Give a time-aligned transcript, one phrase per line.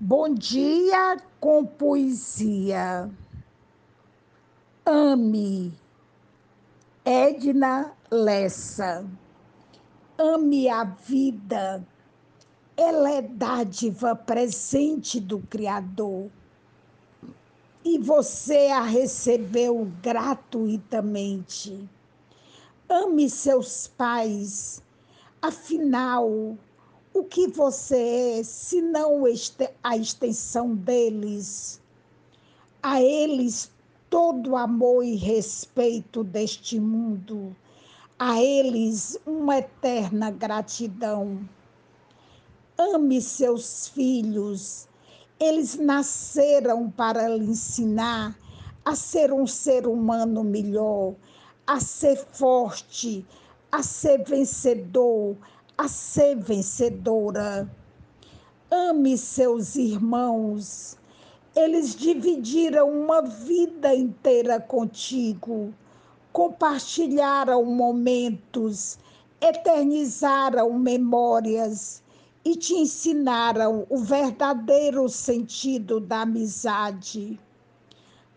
[0.00, 3.10] Bom dia com poesia.
[4.86, 5.72] Ame,
[7.04, 9.04] Edna Lessa.
[10.16, 11.84] Ame a vida.
[12.76, 16.30] Ela é dádiva presente do Criador.
[17.84, 21.90] E você a recebeu gratuitamente.
[22.88, 24.80] Ame seus pais.
[25.42, 26.56] Afinal,
[27.12, 29.24] o que você é, se não
[29.82, 31.80] a extensão deles?
[32.82, 33.70] A eles
[34.08, 37.54] todo amor e respeito deste mundo,
[38.18, 41.40] a eles uma eterna gratidão.
[42.76, 44.88] Ame seus filhos,
[45.40, 48.38] eles nasceram para lhe ensinar
[48.84, 51.14] a ser um ser humano melhor,
[51.66, 53.26] a ser forte,
[53.70, 55.36] a ser vencedor,
[55.78, 57.70] a ser vencedora.
[58.68, 60.98] Ame seus irmãos.
[61.54, 65.72] Eles dividiram uma vida inteira contigo,
[66.32, 68.98] compartilharam momentos,
[69.40, 72.02] eternizaram memórias
[72.44, 77.38] e te ensinaram o verdadeiro sentido da amizade.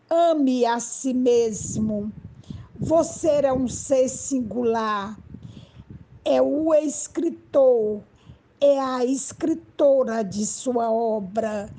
[0.10, 2.12] Ame a si mesmo.
[2.80, 5.18] Você é um ser singular
[6.24, 8.02] é o escritor,
[8.60, 11.70] é a escritora de sua obra.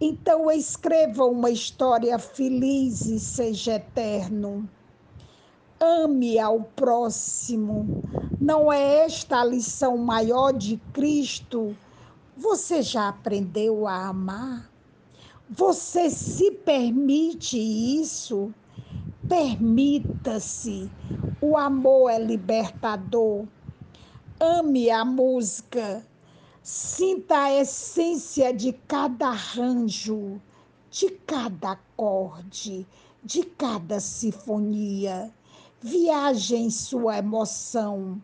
[0.00, 4.68] Então, escreva uma história feliz e seja eterno.
[5.78, 8.02] Ame ao próximo.
[8.40, 11.76] Não é esta a lição maior de Cristo?
[12.36, 14.70] Você já aprendeu a amar?
[15.48, 18.52] Você se permite isso?
[19.28, 20.90] Permita-se.
[21.40, 23.44] O amor é libertador.
[24.44, 26.04] Ame a música,
[26.64, 30.42] sinta a essência de cada arranjo,
[30.90, 32.84] de cada acorde,
[33.22, 35.32] de cada sinfonia.
[35.80, 38.20] Viaje em sua emoção.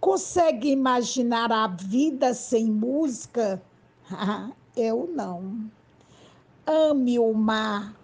[0.00, 3.60] Consegue imaginar a vida sem música?
[4.76, 5.68] Eu não.
[6.64, 7.96] Ame o mar.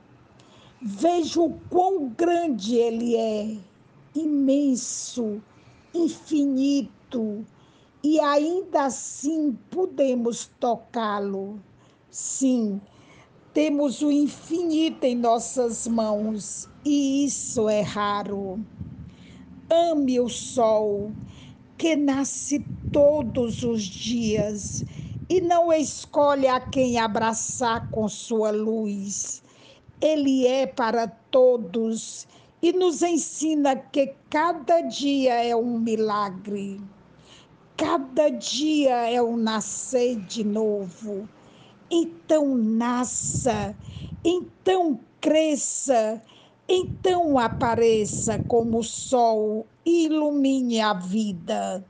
[0.83, 3.57] Veja o quão grande ele é,
[4.13, 5.41] imenso,
[5.95, 7.45] infinito
[8.03, 11.61] e ainda assim podemos tocá-lo.
[12.11, 12.81] Sim,
[13.53, 18.65] temos o infinito em nossas mãos e isso é raro.
[19.71, 21.13] Ame o sol
[21.77, 24.85] que nasce todos os dias
[25.29, 29.43] e não escolhe a quem abraçar com sua luz.
[30.01, 32.27] Ele é para todos
[32.61, 36.81] e nos ensina que cada dia é um milagre.
[37.77, 41.29] Cada dia é o nascer de novo.
[41.91, 43.75] Então nasça,
[44.25, 46.23] então cresça,
[46.69, 51.85] então apareça como o sol e ilumine a vida.